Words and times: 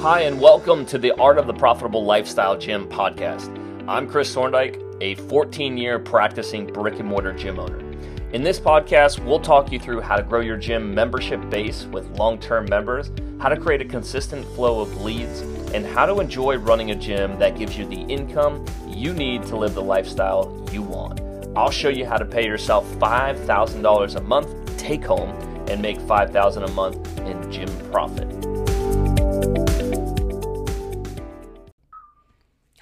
Hi, 0.00 0.22
and 0.22 0.40
welcome 0.40 0.86
to 0.86 0.96
the 0.96 1.12
Art 1.20 1.36
of 1.36 1.46
the 1.46 1.52
Profitable 1.52 2.06
Lifestyle 2.06 2.56
Gym 2.56 2.88
podcast. 2.88 3.54
I'm 3.86 4.08
Chris 4.08 4.32
Thorndike, 4.32 4.80
a 5.02 5.14
14 5.14 5.76
year 5.76 5.98
practicing 5.98 6.66
brick 6.66 6.98
and 6.98 7.06
mortar 7.06 7.34
gym 7.34 7.58
owner. 7.58 7.78
In 8.32 8.42
this 8.42 8.58
podcast, 8.58 9.22
we'll 9.22 9.40
talk 9.40 9.70
you 9.70 9.78
through 9.78 10.00
how 10.00 10.16
to 10.16 10.22
grow 10.22 10.40
your 10.40 10.56
gym 10.56 10.94
membership 10.94 11.38
base 11.50 11.84
with 11.84 12.08
long 12.12 12.38
term 12.38 12.64
members, 12.70 13.12
how 13.40 13.50
to 13.50 13.58
create 13.58 13.82
a 13.82 13.84
consistent 13.84 14.46
flow 14.54 14.80
of 14.80 15.02
leads, 15.02 15.42
and 15.74 15.84
how 15.84 16.06
to 16.06 16.18
enjoy 16.18 16.56
running 16.56 16.92
a 16.92 16.96
gym 16.96 17.38
that 17.38 17.58
gives 17.58 17.76
you 17.76 17.84
the 17.84 18.00
income 18.00 18.64
you 18.88 19.12
need 19.12 19.42
to 19.42 19.56
live 19.58 19.74
the 19.74 19.82
lifestyle 19.82 20.66
you 20.72 20.80
want. 20.80 21.20
I'll 21.54 21.70
show 21.70 21.90
you 21.90 22.06
how 22.06 22.16
to 22.16 22.24
pay 22.24 22.46
yourself 22.46 22.86
$5,000 22.94 24.16
a 24.16 24.20
month 24.22 24.78
take 24.78 25.04
home 25.04 25.28
and 25.68 25.82
make 25.82 25.98
$5,000 25.98 26.64
a 26.64 26.72
month 26.72 27.18
in 27.18 27.52
gym 27.52 27.68
profit. 27.90 28.49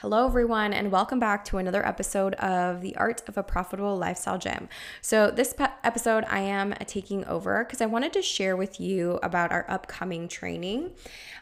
Hello, 0.03 0.29
everyone, 0.29 0.73
and 0.73 0.93
welcome 0.93 1.19
back 1.19 1.45
to 1.47 1.59
another 1.59 1.85
episode 1.85 2.35
of 2.35 2.83
The 2.83 2.95
Art 2.95 3.21
of 3.27 3.37
a 3.37 3.43
Profitable 3.43 3.99
Lifestyle 3.99 4.39
Gym. 4.39 4.69
So, 5.01 5.33
this 5.33 5.53
pe- 5.53 5.67
episode 5.83 6.25
I 6.29 6.39
am 6.39 6.73
taking 6.87 7.25
over 7.25 7.65
because 7.65 7.81
I 7.81 7.87
wanted 7.87 8.13
to 8.13 8.23
share 8.23 8.57
with 8.57 8.79
you 8.79 9.19
about 9.25 9.51
our 9.51 9.67
upcoming 9.69 10.29
training 10.29 10.93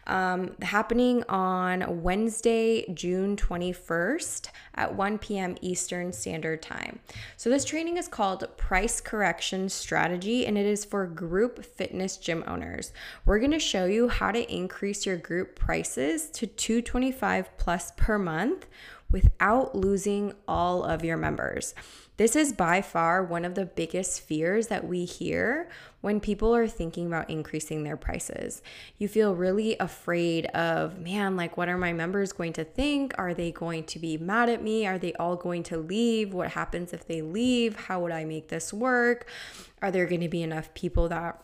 um, 0.06 0.54
happening 0.62 1.22
on 1.28 2.02
Wednesday, 2.02 2.90
June 2.94 3.36
21st 3.36 4.48
at 4.76 4.94
1 4.94 5.18
p.m. 5.18 5.56
Eastern 5.60 6.10
Standard 6.14 6.62
Time. 6.62 7.00
So, 7.36 7.50
this 7.50 7.66
training 7.66 7.98
is 7.98 8.08
called 8.08 8.48
Price 8.56 9.02
Correction 9.02 9.68
Strategy 9.68 10.46
and 10.46 10.56
it 10.56 10.64
is 10.64 10.82
for 10.82 11.04
group 11.06 11.62
fitness 11.62 12.16
gym 12.16 12.42
owners. 12.46 12.94
We're 13.26 13.38
going 13.38 13.50
to 13.50 13.58
show 13.58 13.84
you 13.84 14.08
how 14.08 14.30
to 14.30 14.50
increase 14.50 15.04
your 15.04 15.18
group 15.18 15.56
prices 15.56 16.30
to 16.30 16.46
225 16.46 17.58
plus 17.58 17.92
per 17.98 18.16
month 18.16 18.45
without 19.10 19.74
losing 19.74 20.32
all 20.48 20.82
of 20.82 21.04
your 21.04 21.16
members. 21.16 21.74
This 22.16 22.34
is 22.34 22.52
by 22.52 22.80
far 22.80 23.22
one 23.22 23.44
of 23.44 23.54
the 23.54 23.66
biggest 23.66 24.22
fears 24.22 24.68
that 24.68 24.88
we 24.88 25.04
hear 25.04 25.68
when 26.00 26.18
people 26.18 26.56
are 26.56 26.66
thinking 26.66 27.06
about 27.06 27.28
increasing 27.28 27.84
their 27.84 27.96
prices. 27.96 28.62
You 28.96 29.06
feel 29.06 29.34
really 29.34 29.76
afraid 29.78 30.46
of, 30.46 30.98
man, 30.98 31.36
like, 31.36 31.56
what 31.56 31.68
are 31.68 31.76
my 31.76 31.92
members 31.92 32.32
going 32.32 32.54
to 32.54 32.64
think? 32.64 33.12
Are 33.18 33.34
they 33.34 33.52
going 33.52 33.84
to 33.84 33.98
be 33.98 34.16
mad 34.16 34.48
at 34.48 34.62
me? 34.62 34.86
Are 34.86 34.98
they 34.98 35.12
all 35.14 35.36
going 35.36 35.62
to 35.64 35.76
leave? 35.76 36.32
What 36.32 36.52
happens 36.52 36.94
if 36.94 37.06
they 37.06 37.20
leave? 37.20 37.76
How 37.76 38.00
would 38.00 38.12
I 38.12 38.24
make 38.24 38.48
this 38.48 38.72
work? 38.72 39.28
Are 39.82 39.90
there 39.90 40.06
going 40.06 40.22
to 40.22 40.28
be 40.28 40.42
enough 40.42 40.72
people 40.72 41.08
that 41.10 41.42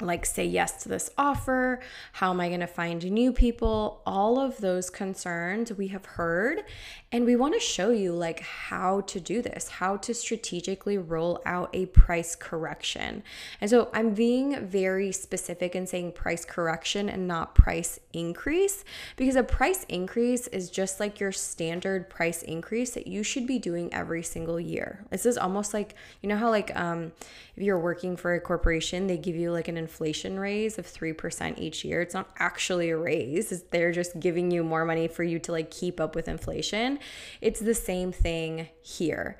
like 0.00 0.24
say 0.24 0.44
yes 0.44 0.82
to 0.82 0.88
this 0.88 1.10
offer? 1.18 1.80
How 2.12 2.30
am 2.30 2.40
I 2.40 2.48
going 2.48 2.60
to 2.60 2.66
find 2.66 3.04
new 3.10 3.32
people? 3.32 4.02
All 4.06 4.38
of 4.38 4.58
those 4.58 4.90
concerns 4.90 5.72
we 5.72 5.88
have 5.88 6.04
heard 6.04 6.64
and 7.10 7.24
we 7.24 7.36
want 7.36 7.54
to 7.54 7.60
show 7.60 7.88
you 7.88 8.12
like 8.12 8.40
how 8.40 9.00
to 9.02 9.18
do 9.18 9.40
this, 9.40 9.68
how 9.68 9.96
to 9.96 10.12
strategically 10.12 10.98
roll 10.98 11.40
out 11.46 11.70
a 11.72 11.86
price 11.86 12.36
correction. 12.36 13.22
And 13.62 13.70
so 13.70 13.88
I'm 13.94 14.12
being 14.12 14.66
very 14.66 15.10
specific 15.12 15.74
in 15.74 15.86
saying 15.86 16.12
price 16.12 16.44
correction 16.44 17.08
and 17.08 17.26
not 17.26 17.54
price 17.54 17.98
increase 18.12 18.84
because 19.16 19.36
a 19.36 19.42
price 19.42 19.84
increase 19.88 20.48
is 20.48 20.68
just 20.68 21.00
like 21.00 21.18
your 21.18 21.32
standard 21.32 22.10
price 22.10 22.42
increase 22.42 22.90
that 22.90 23.06
you 23.06 23.22
should 23.22 23.46
be 23.46 23.58
doing 23.58 23.92
every 23.94 24.22
single 24.22 24.60
year. 24.60 25.06
This 25.10 25.24
is 25.24 25.38
almost 25.38 25.72
like, 25.72 25.94
you 26.20 26.28
know 26.28 26.36
how 26.36 26.50
like 26.50 26.76
um 26.76 27.12
if 27.58 27.64
you're 27.64 27.80
working 27.80 28.16
for 28.16 28.34
a 28.34 28.40
corporation, 28.40 29.08
they 29.08 29.16
give 29.16 29.34
you 29.34 29.50
like 29.50 29.66
an 29.66 29.76
inflation 29.76 30.38
raise 30.38 30.78
of 30.78 30.86
3% 30.86 31.58
each 31.58 31.84
year. 31.84 32.00
It's 32.00 32.14
not 32.14 32.30
actually 32.38 32.90
a 32.90 32.96
raise. 32.96 33.64
They're 33.70 33.90
just 33.90 34.20
giving 34.20 34.52
you 34.52 34.62
more 34.62 34.84
money 34.84 35.08
for 35.08 35.24
you 35.24 35.40
to 35.40 35.50
like 35.50 35.68
keep 35.68 35.98
up 35.98 36.14
with 36.14 36.28
inflation. 36.28 36.97
It's 37.40 37.60
the 37.60 37.74
same 37.74 38.12
thing 38.12 38.68
here. 38.82 39.38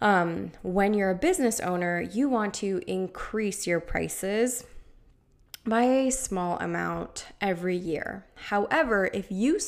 Um, 0.00 0.50
when 0.62 0.94
you're 0.94 1.10
a 1.10 1.14
business 1.14 1.60
owner, 1.60 2.00
you 2.00 2.28
want 2.28 2.54
to 2.54 2.82
increase 2.86 3.66
your 3.66 3.80
prices 3.80 4.64
by 5.64 5.84
a 5.84 6.10
small 6.10 6.58
amount 6.58 7.26
every 7.40 7.76
year. 7.76 8.26
However, 8.34 9.08
if 9.14 9.30
you 9.30 9.60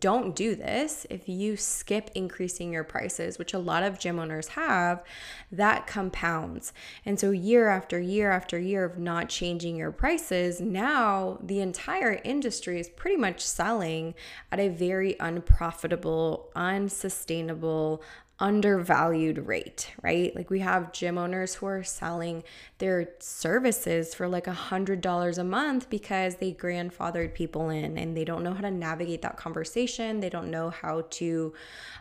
don't 0.00 0.34
do 0.34 0.56
this, 0.56 1.06
if 1.08 1.28
you 1.28 1.56
skip 1.56 2.10
increasing 2.16 2.72
your 2.72 2.82
prices, 2.82 3.38
which 3.38 3.54
a 3.54 3.58
lot 3.58 3.84
of 3.84 4.00
gym 4.00 4.18
owners 4.18 4.48
have, 4.48 5.04
that 5.52 5.86
compounds. 5.86 6.72
And 7.04 7.20
so, 7.20 7.30
year 7.30 7.68
after 7.68 8.00
year 8.00 8.32
after 8.32 8.58
year 8.58 8.84
of 8.84 8.98
not 8.98 9.28
changing 9.28 9.76
your 9.76 9.92
prices, 9.92 10.60
now 10.60 11.38
the 11.40 11.60
entire 11.60 12.20
industry 12.24 12.80
is 12.80 12.88
pretty 12.88 13.16
much 13.16 13.40
selling 13.40 14.14
at 14.50 14.58
a 14.58 14.68
very 14.68 15.14
unprofitable, 15.20 16.50
unsustainable, 16.56 18.02
undervalued 18.38 19.38
rate, 19.38 19.90
right? 20.02 20.34
Like 20.36 20.50
we 20.50 20.60
have 20.60 20.92
gym 20.92 21.16
owners 21.16 21.54
who 21.54 21.66
are 21.66 21.82
selling 21.82 22.44
their 22.78 23.08
services 23.18 24.14
for 24.14 24.28
like 24.28 24.46
a 24.46 24.52
hundred 24.52 25.00
dollars 25.00 25.38
a 25.38 25.44
month 25.44 25.88
because 25.88 26.36
they 26.36 26.52
grandfathered 26.52 27.32
people 27.32 27.70
in 27.70 27.96
and 27.96 28.16
they 28.16 28.24
don't 28.24 28.42
know 28.42 28.52
how 28.52 28.60
to 28.60 28.70
navigate 28.70 29.22
that 29.22 29.36
conversation. 29.38 30.20
They 30.20 30.28
don't 30.28 30.50
know 30.50 30.68
how 30.68 31.06
to, 31.10 31.54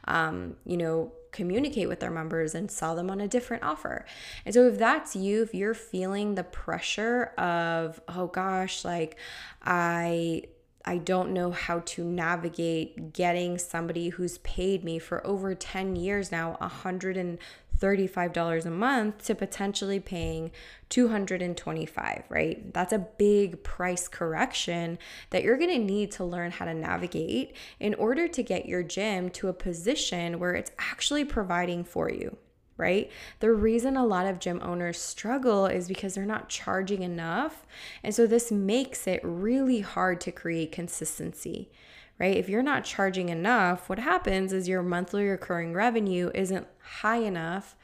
um, 0.05 0.57
you 0.65 0.75
know, 0.75 1.13
communicate 1.31 1.87
with 1.87 1.99
their 1.99 2.11
members 2.11 2.55
and 2.55 2.69
sell 2.71 2.95
them 2.95 3.09
on 3.09 3.21
a 3.21 3.27
different 3.27 3.63
offer. 3.63 4.05
And 4.45 4.53
so 4.53 4.67
if 4.67 4.77
that's 4.77 5.15
you, 5.15 5.41
if 5.43 5.53
you're 5.53 5.73
feeling 5.73 6.35
the 6.35 6.43
pressure 6.43 7.25
of, 7.37 8.01
oh 8.09 8.27
gosh, 8.27 8.83
like 8.83 9.17
I 9.63 10.43
I 10.85 10.99
don't 10.99 11.31
know 11.31 11.51
how 11.51 11.79
to 11.79 12.03
navigate 12.03 13.11
getting 13.11 13.57
somebody 13.57 14.09
who's 14.09 14.37
paid 14.39 14.83
me 14.83 14.99
for 14.99 15.25
over 15.25 15.55
10 15.55 15.95
years 15.95 16.31
now 16.31 16.55
$135 16.61 18.65
a 18.65 18.69
month 18.69 19.25
to 19.25 19.33
potentially 19.33 19.99
paying 19.99 20.51
225, 20.89 22.23
right? 22.29 22.71
That's 22.71 22.93
a 22.93 22.99
big 22.99 23.63
price 23.63 24.07
correction 24.07 24.99
that 25.31 25.41
you're 25.41 25.57
going 25.57 25.71
to 25.71 25.79
need 25.79 26.11
to 26.11 26.23
learn 26.23 26.51
how 26.51 26.65
to 26.65 26.75
navigate 26.75 27.55
in 27.79 27.95
order 27.95 28.27
to 28.27 28.43
get 28.43 28.67
your 28.67 28.83
gym 28.83 29.31
to 29.31 29.47
a 29.47 29.53
position 29.53 30.39
where 30.39 30.53
it's 30.53 30.71
actually 30.77 31.25
providing 31.25 31.83
for 31.83 32.11
you 32.11 32.37
right? 32.77 33.09
The 33.39 33.51
reason 33.51 33.95
a 33.95 34.05
lot 34.05 34.25
of 34.25 34.39
gym 34.39 34.59
owners 34.61 34.99
struggle 34.99 35.65
is 35.65 35.87
because 35.87 36.15
they're 36.15 36.25
not 36.25 36.49
charging 36.49 37.03
enough. 37.03 37.65
And 38.03 38.13
so 38.13 38.27
this 38.27 38.51
makes 38.51 39.07
it 39.07 39.21
really 39.23 39.81
hard 39.81 40.19
to 40.21 40.31
create 40.31 40.71
consistency, 40.71 41.71
right? 42.19 42.35
If 42.35 42.49
you're 42.49 42.63
not 42.63 42.83
charging 42.83 43.29
enough, 43.29 43.87
what 43.87 43.99
happens 43.99 44.51
is 44.51 44.67
your 44.67 44.83
monthly 44.83 45.25
recurring 45.25 45.73
revenue 45.73 46.31
isn't 46.33 46.67
high 46.79 47.17
enough 47.19 47.75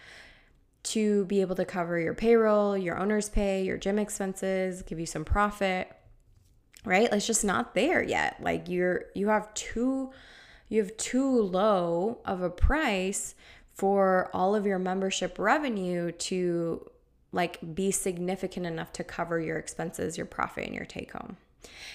to 0.83 1.25
be 1.25 1.41
able 1.41 1.55
to 1.55 1.65
cover 1.65 1.99
your 1.99 2.13
payroll, 2.13 2.77
your 2.77 2.97
owner's 2.97 3.29
pay, 3.29 3.63
your 3.63 3.77
gym 3.77 3.99
expenses, 3.99 4.81
give 4.81 4.99
you 4.99 5.05
some 5.05 5.23
profit, 5.23 5.91
right? 6.85 7.07
It's 7.11 7.27
just 7.27 7.45
not 7.45 7.75
there 7.75 8.03
yet. 8.03 8.37
Like 8.41 8.67
you're 8.67 9.05
you 9.13 9.27
have 9.27 9.53
too 9.53 10.11
you 10.69 10.81
have 10.81 10.95
too 10.97 11.29
low 11.41 12.19
of 12.25 12.41
a 12.41 12.49
price 12.49 13.35
for 13.81 14.29
all 14.31 14.53
of 14.53 14.63
your 14.63 14.77
membership 14.77 15.39
revenue 15.39 16.11
to 16.11 16.87
like 17.31 17.57
be 17.73 17.89
significant 17.89 18.63
enough 18.63 18.93
to 18.93 19.03
cover 19.03 19.39
your 19.39 19.57
expenses, 19.57 20.17
your 20.17 20.27
profit, 20.27 20.67
and 20.67 20.75
your 20.75 20.85
take 20.85 21.13
home. 21.13 21.35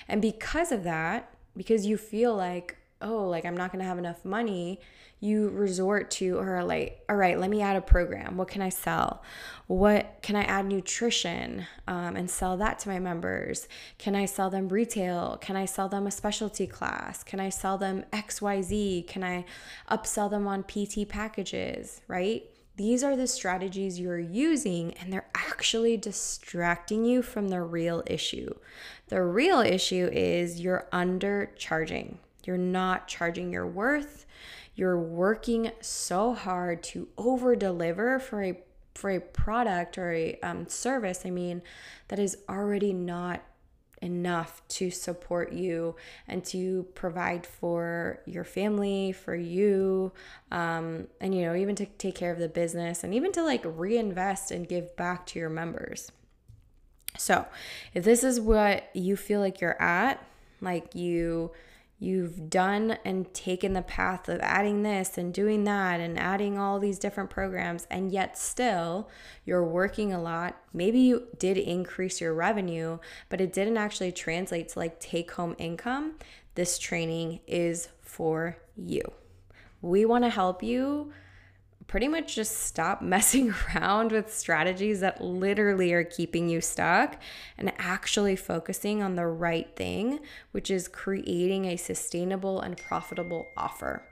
And 0.08 0.20
because 0.20 0.72
of 0.72 0.82
that, 0.82 1.32
because 1.56 1.86
you 1.86 1.96
feel 1.96 2.34
like, 2.34 2.76
oh, 3.00 3.28
like 3.28 3.44
I'm 3.44 3.56
not 3.56 3.72
gonna 3.72 3.84
have 3.84 3.98
enough 3.98 4.24
money, 4.24 4.80
you 5.20 5.48
resort 5.48 6.10
to 6.10 6.38
or 6.38 6.62
like 6.62 7.02
all 7.08 7.16
right 7.16 7.38
let 7.38 7.48
me 7.48 7.62
add 7.62 7.76
a 7.76 7.80
program. 7.80 8.36
What 8.36 8.48
can 8.48 8.62
i 8.62 8.68
sell? 8.68 9.22
What 9.66 10.18
can 10.22 10.36
i 10.36 10.42
add 10.42 10.66
nutrition 10.66 11.66
um, 11.88 12.16
and 12.16 12.30
sell 12.30 12.56
that 12.58 12.78
to 12.80 12.88
my 12.88 12.98
members? 12.98 13.66
Can 13.98 14.14
i 14.14 14.26
sell 14.26 14.50
them 14.50 14.68
retail? 14.68 15.38
Can 15.40 15.56
i 15.56 15.64
sell 15.64 15.88
them 15.88 16.06
a 16.06 16.10
specialty 16.10 16.66
class? 16.66 17.22
Can 17.22 17.40
i 17.40 17.48
sell 17.48 17.78
them 17.78 18.04
xyz 18.12 19.06
can 19.06 19.24
i 19.24 19.44
upsell 19.90 20.30
them 20.30 20.46
on 20.46 20.62
pt 20.62 21.08
packages? 21.08 22.02
Right? 22.08 22.44
These 22.76 23.02
are 23.02 23.16
the 23.16 23.26
strategies 23.26 23.98
you're 23.98 24.18
using, 24.18 24.92
and 25.00 25.10
they're 25.10 25.30
actually 25.34 25.96
distracting 25.96 27.06
you 27.06 27.22
from 27.22 27.48
the 27.48 27.62
real 27.62 28.02
issue. 28.06 28.52
The 29.08 29.22
real 29.22 29.60
issue 29.60 30.10
is 30.12 30.60
you're 30.60 30.86
undercharging. 30.92 32.18
You're 32.46 32.58
not 32.58 33.08
charging 33.08 33.52
your 33.52 33.66
worth. 33.66 34.26
You're 34.74 34.98
working 34.98 35.72
so 35.80 36.34
hard 36.34 36.82
to 36.84 37.08
over 37.16 37.56
deliver 37.56 38.18
for 38.18 38.42
a 38.42 38.58
for 38.94 39.10
a 39.10 39.20
product 39.20 39.98
or 39.98 40.12
a 40.12 40.38
um, 40.40 40.68
service. 40.68 41.22
I 41.26 41.30
mean, 41.30 41.62
that 42.08 42.18
is 42.18 42.38
already 42.48 42.94
not 42.94 43.42
enough 44.02 44.62
to 44.68 44.90
support 44.90 45.52
you 45.52 45.96
and 46.28 46.44
to 46.44 46.86
provide 46.94 47.46
for 47.46 48.20
your 48.26 48.44
family, 48.44 49.12
for 49.12 49.34
you, 49.34 50.12
um, 50.50 51.08
and 51.20 51.34
you 51.34 51.42
know, 51.42 51.54
even 51.54 51.74
to 51.76 51.86
take 51.86 52.14
care 52.14 52.32
of 52.32 52.38
the 52.38 52.48
business 52.48 53.04
and 53.04 53.14
even 53.14 53.32
to 53.32 53.42
like 53.42 53.62
reinvest 53.64 54.50
and 54.50 54.68
give 54.68 54.94
back 54.96 55.26
to 55.26 55.38
your 55.38 55.50
members. 55.50 56.10
So, 57.18 57.46
if 57.94 58.04
this 58.04 58.22
is 58.22 58.40
what 58.40 58.90
you 58.94 59.16
feel 59.16 59.40
like 59.40 59.60
you're 59.60 59.80
at, 59.80 60.22
Like 60.60 60.94
you 60.94 61.52
you've 61.98 62.50
done 62.50 62.98
and 63.04 63.32
taken 63.32 63.72
the 63.72 63.82
path 63.82 64.28
of 64.28 64.38
adding 64.40 64.82
this 64.82 65.16
and 65.16 65.32
doing 65.32 65.64
that 65.64 65.98
and 65.98 66.18
adding 66.18 66.58
all 66.58 66.78
these 66.78 66.98
different 66.98 67.30
programs 67.30 67.86
and 67.90 68.12
yet 68.12 68.36
still 68.36 69.08
you're 69.44 69.64
working 69.64 70.12
a 70.12 70.20
lot. 70.20 70.56
Maybe 70.74 70.98
you 70.98 71.28
did 71.38 71.56
increase 71.56 72.20
your 72.20 72.34
revenue 72.34 72.98
but 73.28 73.40
it 73.40 73.52
didn't 73.52 73.78
actually 73.78 74.12
translate 74.12 74.70
to 74.70 74.78
like 74.78 75.00
take 75.00 75.30
home 75.32 75.54
income. 75.58 76.16
This 76.54 76.78
training 76.78 77.40
is 77.46 77.88
for 78.00 78.58
you. 78.76 79.02
We 79.80 80.04
want 80.04 80.24
to 80.24 80.30
help 80.30 80.62
you 80.62 81.12
pretty 81.86 82.08
much 82.08 82.34
just 82.34 82.64
stop 82.64 83.02
messing 83.16 83.54
around 83.74 84.12
with 84.12 84.34
strategies 84.34 85.00
that 85.00 85.20
literally 85.20 85.92
are 85.92 86.04
keeping 86.04 86.48
you 86.48 86.60
stuck 86.60 87.20
and 87.58 87.72
actually 87.78 88.36
focusing 88.36 89.02
on 89.02 89.16
the 89.16 89.26
right 89.26 89.74
thing, 89.76 90.20
which 90.52 90.70
is 90.70 90.88
creating 90.88 91.66
a 91.66 91.76
sustainable 91.76 92.60
and 92.60 92.76
profitable 92.76 93.48
offer. 93.56 94.02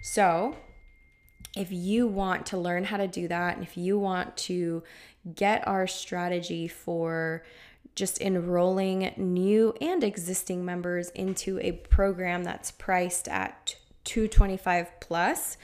So, 0.00 0.56
if 1.56 1.70
you 1.70 2.08
want 2.08 2.46
to 2.46 2.58
learn 2.58 2.84
how 2.84 2.96
to 2.96 3.06
do 3.06 3.28
that, 3.28 3.56
and 3.56 3.64
if 3.64 3.76
you 3.76 3.96
want 3.96 4.36
to 4.38 4.82
get 5.34 5.66
our 5.68 5.86
strategy 5.86 6.66
for 6.66 7.44
just 7.94 8.20
enrolling 8.20 9.12
new 9.16 9.72
and 9.80 10.02
existing 10.02 10.64
members 10.64 11.10
into 11.10 11.60
a 11.60 11.72
program 11.72 12.42
that's 12.42 12.72
priced 12.72 13.28
at 13.28 13.76
225 14.02 15.00
plus, 15.00 15.56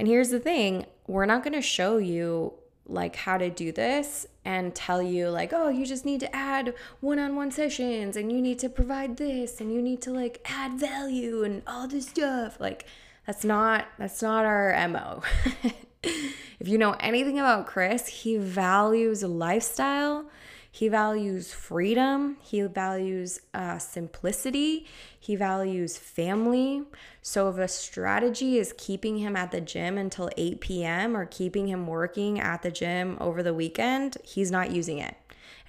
and 0.00 0.08
here's 0.08 0.30
the 0.30 0.40
thing 0.40 0.86
we're 1.10 1.26
not 1.26 1.42
going 1.42 1.54
to 1.54 1.60
show 1.60 1.96
you 1.96 2.52
like 2.86 3.16
how 3.16 3.36
to 3.36 3.50
do 3.50 3.72
this 3.72 4.26
and 4.44 4.74
tell 4.74 5.02
you 5.02 5.28
like 5.28 5.52
oh 5.52 5.68
you 5.68 5.84
just 5.84 6.04
need 6.04 6.20
to 6.20 6.34
add 6.34 6.74
one-on-one 7.00 7.50
sessions 7.50 8.16
and 8.16 8.32
you 8.32 8.40
need 8.40 8.58
to 8.58 8.68
provide 8.68 9.16
this 9.16 9.60
and 9.60 9.72
you 9.72 9.82
need 9.82 10.00
to 10.00 10.10
like 10.10 10.40
add 10.44 10.72
value 10.74 11.44
and 11.44 11.62
all 11.66 11.86
this 11.86 12.08
stuff. 12.08 12.58
Like 12.60 12.86
that's 13.26 13.44
not 13.44 13.86
that's 13.98 14.22
not 14.22 14.44
our 14.44 14.72
mo 14.88 15.22
if 16.02 16.66
you 16.66 16.78
know 16.78 16.96
anything 17.00 17.38
about 17.38 17.66
chris 17.66 18.06
he 18.08 18.36
values 18.36 19.22
lifestyle 19.22 20.24
he 20.70 20.88
values 20.88 21.52
freedom. 21.52 22.36
He 22.40 22.62
values 22.62 23.40
uh, 23.52 23.78
simplicity. 23.78 24.86
He 25.18 25.34
values 25.34 25.98
family. 25.98 26.84
So, 27.22 27.48
if 27.48 27.58
a 27.58 27.68
strategy 27.68 28.58
is 28.58 28.72
keeping 28.78 29.18
him 29.18 29.36
at 29.36 29.50
the 29.50 29.60
gym 29.60 29.98
until 29.98 30.30
8 30.36 30.60
p.m. 30.60 31.16
or 31.16 31.26
keeping 31.26 31.66
him 31.66 31.86
working 31.86 32.38
at 32.38 32.62
the 32.62 32.70
gym 32.70 33.16
over 33.20 33.42
the 33.42 33.52
weekend, 33.52 34.16
he's 34.22 34.50
not 34.50 34.70
using 34.70 34.98
it. 34.98 35.16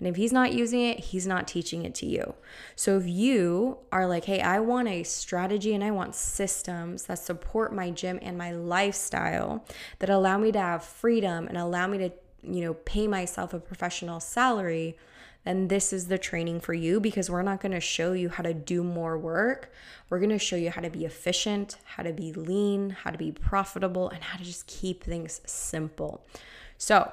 And 0.02 0.08
if 0.08 0.16
he's 0.16 0.34
not 0.34 0.54
using 0.54 0.82
it, 0.82 1.00
he's 1.00 1.28
not 1.28 1.48
teaching 1.48 1.86
it 1.86 1.94
to 1.96 2.08
you. 2.08 2.34
So 2.76 2.98
if 2.98 3.06
you 3.06 3.78
are 3.92 4.08
like, 4.08 4.26
hey, 4.26 4.42
I 4.42 4.60
want 4.60 4.88
a 4.88 5.04
strategy 5.04 5.76
and 5.76 5.84
I 5.84 5.92
want 5.92 6.16
systems 6.16 7.04
that 7.04 7.20
support 7.20 7.72
my 7.72 7.92
gym 7.92 8.18
and 8.22 8.36
my 8.36 8.52
lifestyle 8.52 9.64
that 10.00 10.10
allow 10.10 10.40
me 10.40 10.52
to 10.54 10.60
have 10.60 10.84
freedom 10.84 11.48
and 11.48 11.56
allow 11.56 11.86
me 11.86 12.00
to 12.00 12.12
you 12.44 12.62
know, 12.62 12.74
pay 12.74 13.08
myself 13.08 13.54
a 13.54 13.60
professional 13.60 14.20
salary, 14.20 14.98
then 15.44 15.70
this 15.70 15.92
is 15.92 16.08
the 16.08 16.18
training 16.18 16.60
for 16.60 16.74
you 16.74 17.00
because 17.00 17.30
we're 17.30 17.42
not 17.42 17.62
going 17.62 17.72
to 17.72 17.80
show 17.80 18.14
you 18.14 18.30
how 18.30 18.44
to 18.44 18.54
do 18.54 18.84
more 18.84 19.18
work. 19.18 19.72
We're 20.10 20.20
going 20.20 20.30
to 20.30 20.38
show 20.38 20.56
you 20.56 20.70
how 20.70 20.82
to 20.82 20.90
be 20.90 21.06
efficient, 21.06 21.78
how 21.84 22.04
to 22.04 22.14
be 22.14 22.32
lean, 22.34 22.92
how 22.92 23.12
to 23.12 23.18
be 23.18 23.32
profitable, 23.32 24.10
and 24.10 24.24
how 24.24 24.38
to 24.38 24.44
just 24.44 24.68
keep 24.68 25.04
things 25.04 25.42
simple. 25.46 26.24
So, 26.78 27.12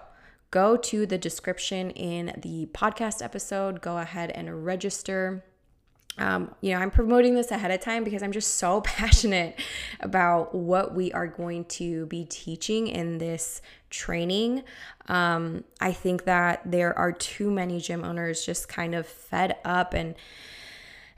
go 0.50 0.76
to 0.76 1.06
the 1.06 1.18
description 1.18 1.90
in 1.90 2.38
the 2.40 2.66
podcast 2.72 3.22
episode, 3.22 3.80
go 3.80 3.98
ahead 3.98 4.30
and 4.30 4.64
register 4.64 5.44
um, 6.18 6.54
you 6.60 6.72
know, 6.72 6.80
I'm 6.80 6.90
promoting 6.90 7.34
this 7.34 7.50
ahead 7.50 7.70
of 7.70 7.80
time 7.80 8.04
because 8.04 8.22
I'm 8.22 8.32
just 8.32 8.56
so 8.56 8.80
passionate 8.84 9.60
about 10.00 10.54
what 10.54 10.94
we 10.94 11.12
are 11.12 11.26
going 11.26 11.64
to 11.66 12.06
be 12.06 12.24
teaching 12.24 12.88
in 12.88 13.18
this 13.18 13.62
training. 13.90 14.64
Um, 15.08 15.64
I 15.80 15.92
think 15.92 16.24
that 16.24 16.62
there 16.64 16.96
are 16.98 17.12
too 17.12 17.50
many 17.50 17.80
gym 17.80 18.04
owners 18.04 18.44
just 18.44 18.68
kind 18.68 18.94
of 18.94 19.06
fed 19.06 19.56
up 19.64 19.94
and 19.94 20.14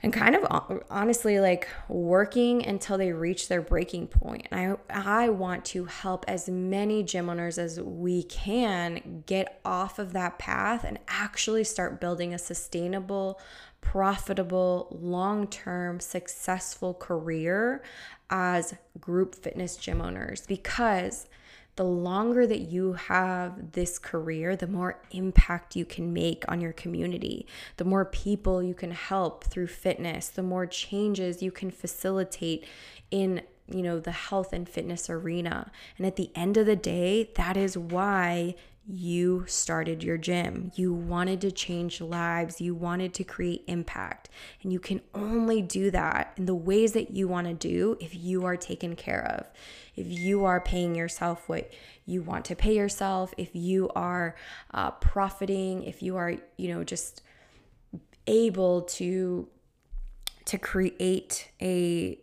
and 0.03 0.11
kind 0.11 0.35
of 0.35 0.81
honestly 0.89 1.39
like 1.39 1.67
working 1.87 2.65
until 2.65 2.97
they 2.97 3.11
reach 3.11 3.47
their 3.47 3.61
breaking 3.61 4.07
point. 4.07 4.47
And 4.51 4.77
I 4.89 5.23
I 5.23 5.29
want 5.29 5.65
to 5.65 5.85
help 5.85 6.25
as 6.27 6.49
many 6.49 7.03
gym 7.03 7.29
owners 7.29 7.57
as 7.57 7.79
we 7.79 8.23
can 8.23 9.23
get 9.25 9.59
off 9.63 9.99
of 9.99 10.13
that 10.13 10.39
path 10.39 10.83
and 10.83 10.99
actually 11.07 11.63
start 11.63 12.01
building 12.01 12.33
a 12.33 12.39
sustainable 12.39 13.39
profitable, 13.81 14.87
long 14.91 15.47
term, 15.47 15.99
successful 15.99 16.93
career 16.93 17.83
as 18.29 18.75
group 18.99 19.35
fitness 19.35 19.75
gym 19.75 20.01
owners 20.01 20.45
because 20.47 21.27
the 21.75 21.83
longer 21.83 22.45
that 22.45 22.59
you 22.59 22.93
have 22.93 23.71
this 23.71 23.97
career, 23.97 24.55
the 24.55 24.67
more 24.67 25.01
impact 25.11 25.75
you 25.75 25.85
can 25.85 26.11
make 26.11 26.43
on 26.47 26.59
your 26.61 26.73
community, 26.73 27.47
the 27.77 27.85
more 27.85 28.05
people 28.05 28.61
you 28.61 28.73
can 28.73 28.91
help 28.91 29.45
through 29.45 29.67
fitness, 29.67 30.27
the 30.27 30.43
more 30.43 30.65
changes 30.65 31.41
you 31.41 31.51
can 31.51 31.71
facilitate 31.71 32.65
in 33.09 33.41
you 33.67 33.81
know 33.81 33.99
the 33.99 34.11
health 34.11 34.51
and 34.51 34.67
fitness 34.67 35.09
arena. 35.09 35.71
And 35.97 36.05
at 36.05 36.17
the 36.17 36.29
end 36.35 36.57
of 36.57 36.65
the 36.65 36.75
day, 36.75 37.29
that 37.35 37.55
is 37.55 37.77
why 37.77 38.55
you 38.87 39.45
started 39.47 40.03
your 40.03 40.17
gym. 40.17 40.71
You 40.75 40.93
wanted 40.93 41.41
to 41.41 41.51
change 41.51 42.01
lives. 42.01 42.59
You 42.59 42.73
wanted 42.73 43.13
to 43.15 43.23
create 43.23 43.63
impact. 43.67 44.29
And 44.63 44.73
you 44.73 44.79
can 44.79 45.01
only 45.13 45.61
do 45.61 45.91
that 45.91 46.33
in 46.37 46.45
the 46.45 46.55
ways 46.55 46.93
that 46.93 47.11
you 47.11 47.27
want 47.27 47.47
to 47.47 47.53
do 47.53 47.97
if 47.99 48.15
you 48.15 48.45
are 48.45 48.57
taken 48.57 48.95
care 48.95 49.25
of. 49.37 49.47
If 49.95 50.07
you 50.07 50.45
are 50.45 50.59
paying 50.59 50.95
yourself 50.95 51.47
what 51.47 51.71
you 52.05 52.23
want 52.23 52.45
to 52.45 52.55
pay 52.55 52.75
yourself, 52.75 53.33
if 53.37 53.55
you 53.55 53.89
are 53.95 54.35
uh, 54.73 54.91
profiting, 54.91 55.83
if 55.83 56.01
you 56.01 56.17
are, 56.17 56.35
you 56.57 56.73
know, 56.73 56.83
just 56.83 57.21
able 58.27 58.83
to 58.83 59.47
to 60.45 60.57
create 60.57 61.49
a 61.61 62.19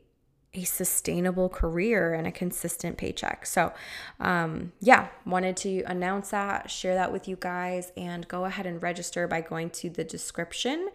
a 0.54 0.64
sustainable 0.64 1.48
career 1.48 2.14
and 2.14 2.26
a 2.26 2.32
consistent 2.32 2.96
paycheck. 2.96 3.44
So, 3.44 3.72
um, 4.18 4.72
yeah, 4.80 5.08
wanted 5.26 5.56
to 5.58 5.82
announce 5.82 6.30
that, 6.30 6.70
share 6.70 6.94
that 6.94 7.12
with 7.12 7.28
you 7.28 7.36
guys, 7.38 7.92
and 7.96 8.26
go 8.28 8.46
ahead 8.46 8.66
and 8.66 8.82
register 8.82 9.28
by 9.28 9.42
going 9.42 9.70
to 9.70 9.90
the 9.90 10.04
description. 10.04 10.88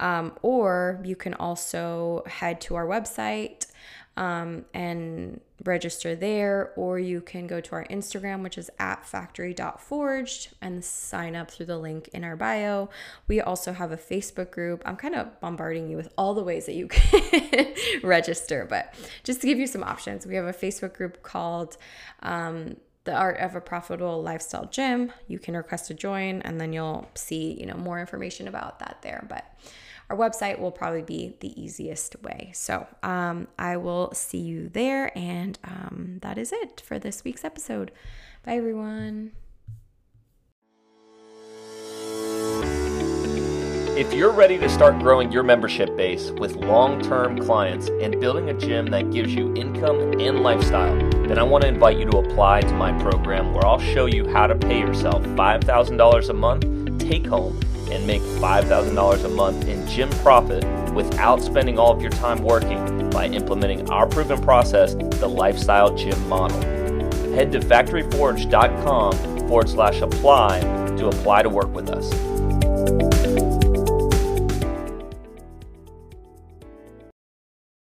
Um, 0.00 0.36
or 0.42 1.00
you 1.04 1.14
can 1.16 1.34
also 1.34 2.24
head 2.26 2.60
to 2.62 2.74
our 2.74 2.86
website 2.86 3.66
um, 4.16 4.64
and 4.72 5.40
register 5.64 6.14
there, 6.14 6.72
or 6.76 6.98
you 6.98 7.20
can 7.20 7.46
go 7.46 7.60
to 7.60 7.72
our 7.74 7.84
Instagram, 7.86 8.42
which 8.42 8.56
is 8.56 8.70
at 8.78 9.04
factory.forged, 9.06 10.54
and 10.60 10.84
sign 10.84 11.36
up 11.36 11.50
through 11.50 11.66
the 11.66 11.78
link 11.78 12.08
in 12.12 12.24
our 12.24 12.36
bio. 12.36 12.88
We 13.28 13.40
also 13.40 13.72
have 13.72 13.92
a 13.92 13.96
Facebook 13.96 14.50
group. 14.50 14.82
I'm 14.86 14.96
kind 14.96 15.14
of 15.14 15.40
bombarding 15.40 15.90
you 15.90 15.96
with 15.96 16.12
all 16.16 16.34
the 16.34 16.42
ways 16.42 16.66
that 16.66 16.74
you 16.74 16.88
can 16.88 17.74
register, 18.02 18.66
but 18.68 18.94
just 19.24 19.40
to 19.42 19.46
give 19.46 19.58
you 19.58 19.66
some 19.66 19.82
options, 19.82 20.26
we 20.26 20.34
have 20.34 20.46
a 20.46 20.52
Facebook 20.52 20.94
group 20.94 21.22
called 21.22 21.76
um, 22.22 22.76
the 23.04 23.14
art 23.14 23.38
of 23.38 23.54
a 23.54 23.60
profitable 23.60 24.20
lifestyle 24.20 24.66
gym 24.66 25.12
you 25.28 25.38
can 25.38 25.56
request 25.56 25.86
to 25.86 25.94
join 25.94 26.42
and 26.42 26.60
then 26.60 26.72
you'll 26.72 27.08
see 27.14 27.52
you 27.52 27.64
know 27.64 27.76
more 27.76 28.00
information 28.00 28.48
about 28.48 28.80
that 28.80 28.98
there 29.02 29.24
but 29.28 29.46
our 30.08 30.16
website 30.16 30.58
will 30.58 30.70
probably 30.70 31.02
be 31.02 31.36
the 31.40 31.60
easiest 31.60 32.20
way. 32.22 32.50
So 32.54 32.86
um, 33.02 33.48
I 33.58 33.76
will 33.76 34.12
see 34.14 34.38
you 34.38 34.68
there. 34.68 35.16
And 35.18 35.58
um, 35.64 36.18
that 36.22 36.38
is 36.38 36.52
it 36.52 36.80
for 36.80 36.98
this 36.98 37.24
week's 37.24 37.44
episode. 37.44 37.90
Bye, 38.44 38.56
everyone. 38.56 39.32
If 43.96 44.12
you're 44.12 44.30
ready 44.30 44.58
to 44.58 44.68
start 44.68 44.98
growing 44.98 45.32
your 45.32 45.42
membership 45.42 45.96
base 45.96 46.30
with 46.32 46.54
long 46.56 47.00
term 47.00 47.38
clients 47.38 47.88
and 47.88 48.20
building 48.20 48.50
a 48.50 48.54
gym 48.54 48.86
that 48.88 49.10
gives 49.10 49.34
you 49.34 49.54
income 49.54 50.20
and 50.20 50.42
lifestyle, 50.42 50.94
then 51.26 51.38
I 51.38 51.42
want 51.42 51.62
to 51.62 51.68
invite 51.68 51.96
you 51.96 52.04
to 52.10 52.18
apply 52.18 52.60
to 52.60 52.74
my 52.74 52.92
program 53.00 53.54
where 53.54 53.64
I'll 53.64 53.80
show 53.80 54.04
you 54.04 54.28
how 54.28 54.46
to 54.46 54.54
pay 54.54 54.78
yourself 54.78 55.22
$5,000 55.22 56.28
a 56.28 56.32
month 56.34 56.76
take 56.98 57.26
home 57.26 57.58
and 57.90 58.06
make 58.06 58.22
$5,000 58.22 59.24
a 59.24 59.28
month 59.28 59.66
in 59.68 59.86
gym 59.86 60.10
profit 60.10 60.64
without 60.92 61.42
spending 61.42 61.78
all 61.78 61.92
of 61.92 62.00
your 62.00 62.10
time 62.10 62.42
working 62.42 63.10
by 63.10 63.26
implementing 63.26 63.88
our 63.90 64.06
proven 64.06 64.40
process, 64.40 64.94
the 64.94 65.28
Lifestyle 65.28 65.94
Gym 65.94 66.28
Model. 66.28 66.60
Head 67.34 67.52
to 67.52 67.60
factoryforged.com 67.60 69.48
forward 69.48 69.68
slash 69.68 70.00
apply 70.00 70.60
to 70.96 71.08
apply 71.08 71.42
to 71.42 71.48
work 71.48 71.72
with 71.74 71.90
us. 71.90 72.10